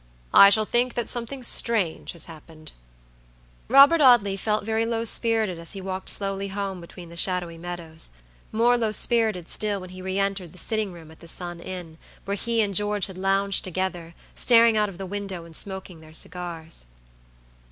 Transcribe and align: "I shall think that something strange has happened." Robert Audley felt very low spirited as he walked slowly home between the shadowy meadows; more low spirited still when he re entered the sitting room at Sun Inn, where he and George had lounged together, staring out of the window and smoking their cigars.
"I 0.33 0.49
shall 0.49 0.65
think 0.65 0.95
that 0.95 1.09
something 1.09 1.43
strange 1.43 2.13
has 2.13 2.25
happened." 2.25 2.71
Robert 3.67 4.01
Audley 4.01 4.35
felt 4.35 4.63
very 4.63 4.83
low 4.83 5.05
spirited 5.05 5.59
as 5.59 5.73
he 5.73 5.79
walked 5.79 6.09
slowly 6.09 6.47
home 6.47 6.81
between 6.81 7.09
the 7.09 7.15
shadowy 7.15 7.59
meadows; 7.59 8.11
more 8.51 8.79
low 8.79 8.91
spirited 8.91 9.47
still 9.47 9.79
when 9.79 9.91
he 9.91 10.01
re 10.01 10.17
entered 10.17 10.53
the 10.53 10.57
sitting 10.57 10.91
room 10.91 11.11
at 11.11 11.29
Sun 11.29 11.59
Inn, 11.59 11.99
where 12.25 12.33
he 12.35 12.61
and 12.61 12.73
George 12.73 13.05
had 13.05 13.15
lounged 13.19 13.63
together, 13.63 14.15
staring 14.33 14.75
out 14.75 14.89
of 14.89 14.97
the 14.97 15.05
window 15.05 15.45
and 15.45 15.55
smoking 15.55 15.99
their 15.99 16.13
cigars. 16.13 16.87